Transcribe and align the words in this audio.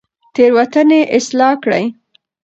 تېروتنې 0.33 1.01
اصلاح 1.17 1.53
کړئ. 1.63 1.85